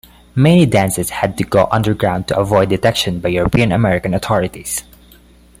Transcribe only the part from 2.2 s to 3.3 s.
to avoid detection by